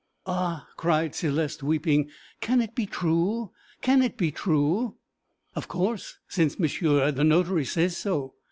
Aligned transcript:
'Ah,' 0.25 0.67
cried 0.77 1.13
Céleste, 1.13 1.61
weeping, 1.61 2.09
'can 2.39 2.59
it 2.59 2.73
be 2.73 2.87
true? 2.87 3.51
Can 3.83 4.01
it 4.01 4.17
be 4.17 4.31
true?' 4.31 4.95
'Of 5.55 5.67
course, 5.67 6.17
since 6.27 6.57
monsieur 6.57 7.11
the 7.11 7.23
notary 7.23 7.65
says 7.65 7.97
so.' 7.97 8.33